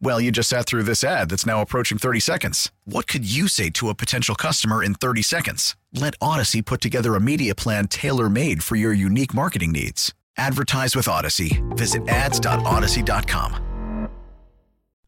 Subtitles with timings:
[0.00, 2.70] Well, you just sat through this ad that's now approaching 30 seconds.
[2.84, 5.76] What could you say to a potential customer in 30 seconds?
[5.92, 10.12] Let Odyssey put together a media plan tailor made for your unique marketing needs.
[10.36, 11.62] Advertise with Odyssey.
[11.70, 14.08] Visit ads.odyssey.com.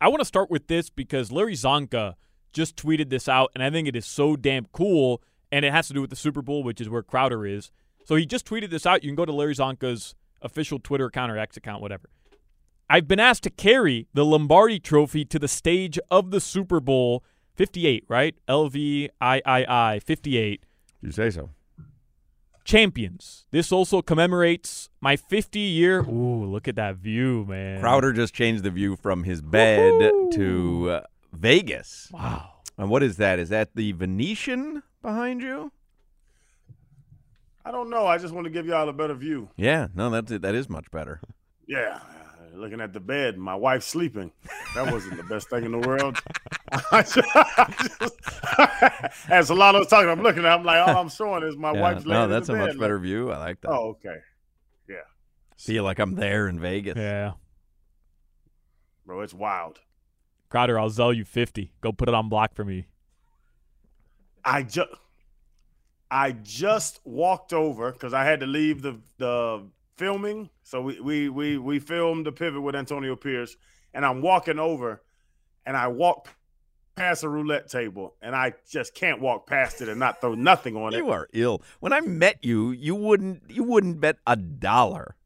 [0.01, 2.15] I want to start with this because Larry Csonka
[2.53, 5.23] just tweeted this out, and I think it is so damn cool.
[5.51, 7.71] And it has to do with the Super Bowl, which is where Crowder is.
[8.05, 9.05] So he just tweeted this out.
[9.05, 12.09] You can go to Larry Csonka's official Twitter account or X account, whatever.
[12.89, 17.25] I've been asked to carry the Lombardi trophy to the stage of the Super Bowl
[17.57, 18.35] 58, right?
[18.47, 20.65] L V I I I 58.
[21.03, 21.51] You say so.
[22.65, 23.47] Champions.
[23.53, 26.01] This also commemorates my 50 year.
[26.01, 27.81] Ooh, look at that view, man.
[27.81, 30.31] Crowder just changed the view from his bed Woo-hoo.
[30.33, 31.01] to uh,
[31.33, 32.09] Vegas.
[32.13, 32.55] Wow.
[32.77, 33.39] And what is that?
[33.39, 35.71] Is that the Venetian behind you?
[37.65, 38.07] I don't know.
[38.07, 39.49] I just want to give y'all a better view.
[39.57, 40.43] Yeah, no, that's it.
[40.43, 41.21] That is much better.
[41.67, 42.01] Yeah,
[42.57, 44.33] looking at the bed, my wife's sleeping.
[44.75, 46.19] That wasn't the best thing in the world.
[46.73, 47.19] I just,
[49.31, 50.53] as Solana was talking, I'm looking at.
[50.53, 52.57] I'm like, all I'm showing is my Yeah, wife's laying no, in that's the a
[52.57, 53.31] bed, much better view.
[53.31, 53.71] I like that.
[53.71, 54.17] Oh, okay,
[54.89, 54.97] Yeah.
[55.59, 56.95] Feel like I'm there in Vegas.
[56.97, 57.33] Yeah.
[59.05, 59.81] bro, it's wild.
[60.49, 61.73] Crowder, I'll sell you 50.
[61.81, 62.87] Go put it on block for me.
[64.45, 64.89] I just,
[66.11, 70.51] I just walked over because I had to leave the the filming.
[70.63, 73.57] So we we we we filmed the pivot with Antonio Pierce,
[73.95, 75.03] and I'm walking over,
[75.65, 76.29] and I walk
[76.97, 80.77] past a roulette table, and I just can't walk past it and not throw nothing
[80.77, 80.97] on it.
[80.97, 81.63] You are ill.
[81.81, 85.17] When I met you, you wouldn't you wouldn't bet a dollar.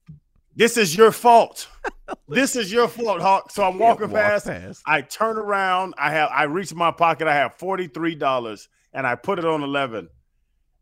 [0.56, 1.68] This is your fault.
[2.28, 3.50] this is your fault, Hawk.
[3.50, 4.46] So I'm walking walk past.
[4.46, 4.82] past.
[4.84, 5.94] I turn around.
[5.96, 7.28] I have I reach my pocket.
[7.28, 10.08] I have forty three dollars, and I put it on eleven,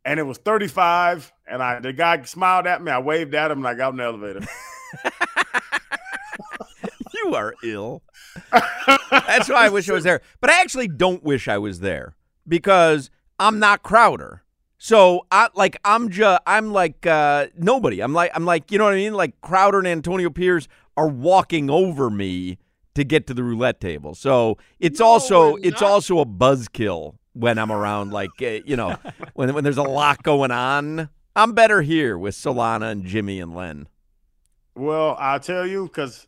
[0.08, 1.32] and it was thirty five.
[1.46, 2.91] And I the guy smiled at me.
[2.91, 4.41] I waved at him, and I got in the elevator.
[7.14, 8.02] You are ill.
[9.10, 10.20] That's why I wish I was there.
[10.41, 12.14] But I actually don't wish I was there
[12.47, 13.10] because
[13.41, 14.44] I'm not Crowder.
[14.78, 18.00] So I like I'm just I'm like uh nobody.
[18.00, 19.14] I'm like I'm like you know what I mean?
[19.14, 22.58] Like Crowder and Antonio Pierce are walking over me
[22.94, 24.14] to get to the roulette table.
[24.14, 25.91] So it's No, also it's not.
[25.91, 28.97] also a buzzkill when I'm around like uh, you know
[29.34, 31.09] when when there's a lot going on.
[31.37, 33.87] I'm better here with Solana and Jimmy and Len.
[34.75, 36.27] Well, I'll tell you because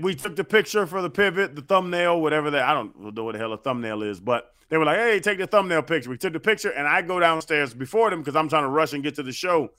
[0.00, 2.68] we took the picture for the pivot, the thumbnail, whatever that.
[2.68, 5.38] I don't know what the hell a thumbnail is, but they were like, "Hey, take
[5.38, 8.48] the thumbnail picture." We took the picture, and I go downstairs before them because I'm
[8.48, 9.70] trying to rush and get to the show.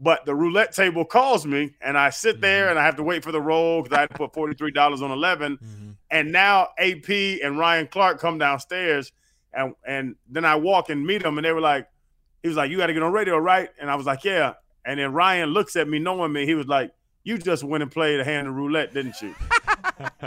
[0.00, 3.22] But the roulette table calls me, and I sit there and I have to wait
[3.22, 5.58] for the roll because I had to put forty three dollars on 11
[6.10, 7.08] And now AP
[7.44, 9.12] and Ryan Clark come downstairs,
[9.52, 11.88] and and then I walk and meet them, and they were like,
[12.42, 14.54] he was like, "You got to get on radio, right?" And I was like, "Yeah."
[14.84, 16.92] And then Ryan looks at me, knowing me, he was like,
[17.24, 19.34] "You just went and played a hand of roulette, didn't you?"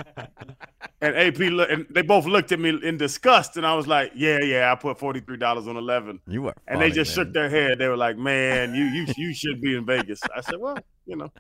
[1.02, 4.12] and AP look, and they both looked at me in disgust, and I was like,
[4.16, 6.20] "Yeah, yeah, I put forty three dollars on eleven.
[6.28, 7.26] You are And they just man.
[7.26, 7.80] shook their head.
[7.80, 11.16] They were like, "Man, you you you should be in Vegas." I said, "Well, you
[11.16, 11.32] know,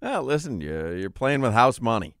[0.00, 2.14] Well, listen, you're you're playing with house money.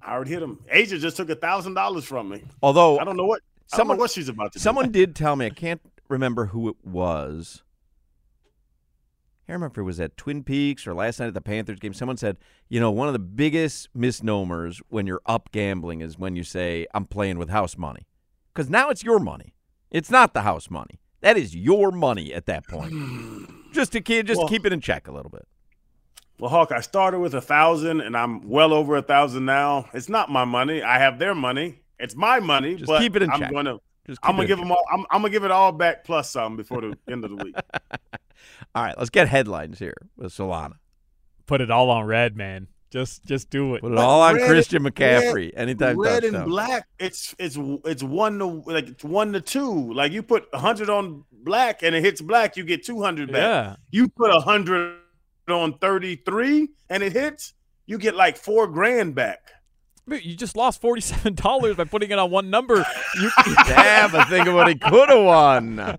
[0.00, 0.60] I already hit him.
[0.68, 2.44] Asia just took a thousand dollars from me.
[2.62, 5.36] Although I don't know what I don't Someone- what she's about to someone did tell
[5.36, 7.62] me, I can't remember who it was.
[9.46, 11.78] I can't remember if it was at Twin Peaks or last night at the Panthers
[11.78, 11.92] game.
[11.92, 12.38] Someone said,
[12.70, 16.86] you know, one of the biggest misnomers when you're up gambling is when you say,
[16.94, 18.06] I'm playing with house money.
[18.54, 19.54] Because now it's your money.
[19.90, 20.98] It's not the house money.
[21.20, 22.94] That is your money at that point.
[23.72, 25.46] just to keep, just Well- keep it in check a little bit.
[26.40, 29.88] Well, Hawk, I started with a thousand, and I'm well over a thousand now.
[29.94, 30.82] It's not my money.
[30.82, 31.78] I have their money.
[31.98, 32.74] It's my money.
[32.76, 33.52] Just but keep it in I'm check.
[33.52, 34.64] Gonna, Just keep I'm gonna give check.
[34.64, 34.84] them all.
[34.92, 37.54] I'm, I'm gonna give it all back plus some before the end of the week.
[38.74, 40.74] All right, let's get headlines here with Solana.
[41.46, 42.66] Put it all on red, man.
[42.90, 43.80] Just just do it.
[43.80, 45.52] Put it all on red- Christian McCaffrey.
[45.52, 46.42] red- anytime red touchdown.
[46.42, 46.86] and black.
[46.98, 49.92] It's it's it's one to like it's one to two.
[49.92, 53.38] Like you put hundred on black and it hits black, you get two hundred back.
[53.42, 53.76] Yeah.
[53.90, 54.98] You put hundred
[55.48, 57.54] on thirty three and it hits,
[57.86, 59.40] you get like four grand back.
[60.06, 62.84] But You just lost forty seven dollars by putting it on one number.
[63.20, 63.30] You,
[63.66, 65.98] Damn, but think of what he could have won.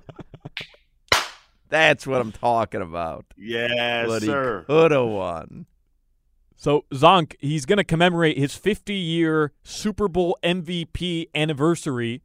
[1.69, 3.25] That's what I'm talking about.
[3.37, 4.59] Yes, what sir.
[4.61, 5.65] he could have won.
[6.55, 12.21] So Zonk, he's going to commemorate his 50-year Super Bowl MVP anniversary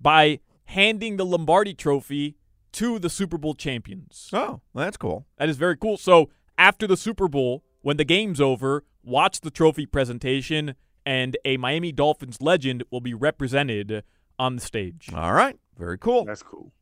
[0.00, 2.36] by handing the Lombardi Trophy
[2.72, 4.28] to the Super Bowl champions.
[4.32, 5.26] Oh, that's cool.
[5.38, 5.96] That is very cool.
[5.96, 10.74] So after the Super Bowl, when the game's over, watch the trophy presentation,
[11.06, 14.02] and a Miami Dolphins legend will be represented
[14.38, 15.10] on the stage.
[15.14, 16.24] All right, very cool.
[16.24, 16.72] That's cool.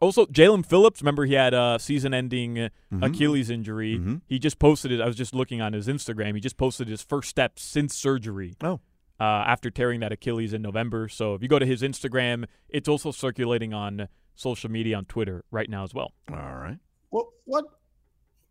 [0.00, 3.06] Also, Jaelan Phillips, remember he had a season-ending uh, Mhm.
[3.06, 3.98] Achilles injury.
[3.98, 4.20] Mhm.
[4.28, 5.00] He just posted it.
[5.00, 6.34] I was just looking on his Instagram.
[6.34, 8.54] He just posted his first steps since surgery.
[8.62, 8.78] Oh.
[9.18, 11.08] Uh, after tearing that Achilles in November.
[11.08, 15.44] So if you go to his Instagram, it's also circulating on social media on Twitter
[15.50, 16.12] right now as well.
[16.30, 16.78] All right.
[17.10, 17.64] What what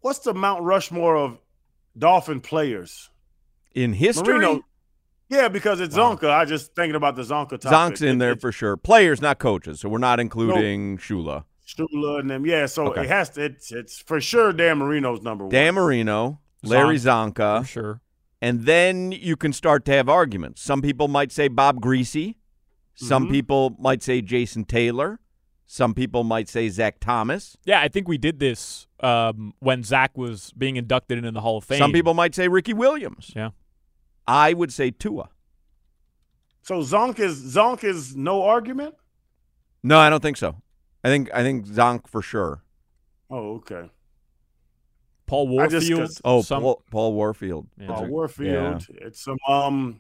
[0.02, 1.40] what's the Mount Rushmore of
[1.98, 3.10] Dolphin players?
[3.74, 4.66] In history, Marino.
[5.30, 6.16] Yeah, because it's Wow.
[6.16, 6.30] Csonka.
[6.30, 7.62] I just thinking about the Csonka topic.
[7.72, 8.78] Zonk's in It- there it's for sure.
[8.78, 9.82] Players, not coaches.
[9.82, 11.44] So we're not including Shula.
[11.68, 12.46] Shula and them.
[12.46, 13.02] Yeah, so Okay.
[13.02, 13.44] it has to.
[13.44, 14.54] It's it's for sure.
[14.54, 15.52] Dan Marino's number one.
[15.52, 17.34] Dan Marino, Larry Zonk.
[17.34, 18.02] Csonka, For sure.
[18.42, 20.62] and then you can start to have arguments.
[20.62, 22.36] Some people might say Bob Griese.
[22.96, 23.32] Some Mhm.
[23.32, 25.20] people might say Jason Taylor.
[25.66, 27.58] Some people might say Zach Thomas.
[27.66, 31.58] Yeah, I think we did this um, when Zach was being inducted into the Hall
[31.58, 31.78] of Fame.
[31.80, 33.34] Some people might say Ricky Williams.
[33.36, 33.50] Yeah.
[34.28, 35.30] I would say Tua.
[36.62, 38.96] So Zonk is Zonk is no argument.
[39.84, 40.56] No, I don't think so.
[41.04, 42.62] I think I think Zonk for sure.
[43.30, 43.90] Oh, okay.
[45.26, 46.00] Paul I just- Warfield.
[46.10, 47.68] 'cause- Oh, some- Paul, Paul Warfield.
[47.78, 47.86] Yeah.
[47.92, 48.88] Uh, Those are- Warfield.
[48.90, 50.00] It's some um.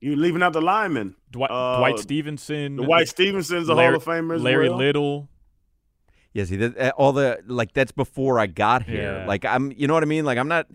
[0.00, 1.16] You leaving out the linemen.
[1.32, 2.76] Dwight, uh, Dwight Stephenson.
[2.76, 4.78] The White Stevenson's a Larry- Hall of Famer as Larry well.
[4.78, 5.28] Little.
[6.32, 9.02] Yeah, see that uh, all the like that's before I got here.
[9.20, 9.26] Yeah.
[9.26, 10.24] Like I'm, you know what I mean?
[10.24, 10.68] Like I'm not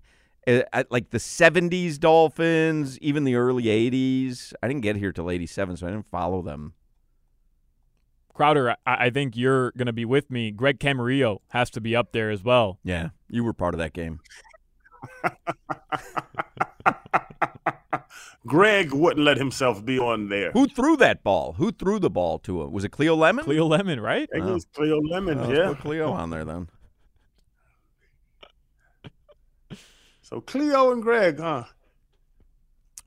[0.48, 4.54] uh, I, like the '70s Dolphins, even the early '80s.
[4.62, 6.74] I didn't get here till '87, so I didn't follow them.
[8.34, 8.76] Crowder, I,
[9.06, 10.52] I think you're going to be with me.
[10.52, 12.80] Greg Camarillo has to be up there as well.
[12.84, 14.20] Yeah, you were part of that game.
[18.46, 20.52] Greg wouldn't let himself be on there.
[20.52, 21.54] Who threw that ball?
[21.54, 22.72] Who threw the ball to him?
[22.74, 23.46] Was it Cleo Lemon?
[23.46, 24.28] Cleo Lemon, right?
[24.34, 24.50] I think Oh.
[24.50, 25.40] it was Cleo Lemon.
[25.40, 25.68] Oh, let's yeah.
[25.70, 26.68] put Cleo on there then.
[30.34, 31.66] So Cleo and Greg, huh?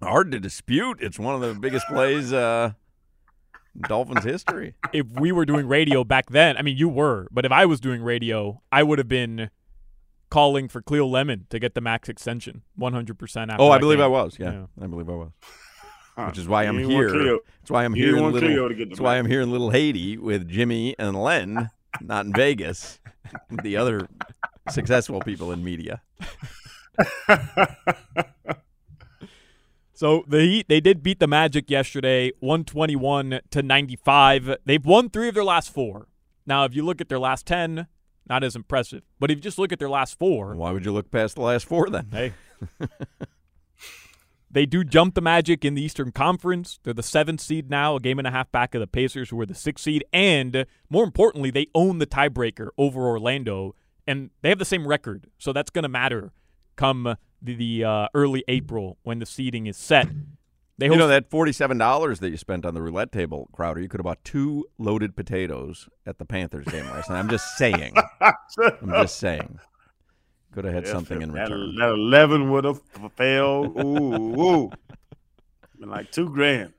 [0.00, 0.98] Hard to dispute.
[1.00, 2.74] It's one of the biggest plays uh,
[3.88, 4.74] Dolphins history.
[4.92, 7.80] If we were doing radio back then, I mean, you were, but if I was
[7.80, 9.50] doing radio, I would have been
[10.30, 13.10] calling for Cleo Lemon to get the max extension 100%
[13.50, 14.04] after Oh, I that believe game.
[14.04, 14.36] I was.
[14.38, 14.66] Yeah, Yeah.
[14.80, 15.30] I believe I was.
[16.14, 16.26] Huh.
[16.26, 17.38] Which is why I'm You here.
[17.60, 18.68] That's why I'm You here in little.
[18.68, 19.18] To get the That's why.
[19.18, 21.70] I'm here in Little Haiti with Jimmy and Len,
[22.00, 23.00] not in Vegas.
[23.64, 24.06] the other
[24.70, 26.00] successful people in media.
[29.96, 34.58] So the Heat, they did beat the Magic yesterday, 121 to 95.
[34.66, 36.08] They've won three of their last four.
[36.44, 37.86] Now, if you look at their last 10,
[38.28, 39.04] not as impressive.
[39.18, 41.40] But if you just look at their last four, Why would you look past the
[41.40, 42.08] last four then?
[42.12, 42.34] hey.
[44.50, 46.78] they do jump the Magic in the Eastern Conference.
[46.82, 49.40] They're the seventh seed now, a game and a half back of the Pacers, who
[49.40, 50.04] are the sixth seed.
[50.12, 53.74] And more importantly, they own the tiebreaker over Orlando,
[54.06, 55.30] and they have the same record.
[55.38, 56.32] So that's going to matter
[56.76, 60.08] come the, the uh, early April when the seeding is set.
[60.78, 63.80] They You know that forty-seven dollars that you spent on the roulette table, Crowder.
[63.80, 67.18] You could have bought two loaded potatoes at the Panthers game last night.
[67.18, 67.94] I'm just saying.
[68.20, 69.58] I'm just saying.
[70.52, 71.76] Could have had Yeah, something in return.
[71.78, 72.80] That eleven would have
[73.16, 73.78] failed.
[73.78, 74.70] Ooh, ooh.
[75.80, 76.74] Been like two grand.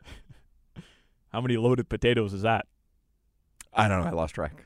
[1.29, 2.65] How many loaded potatoes is that?
[3.73, 4.07] I don't know.
[4.07, 4.65] I lost track.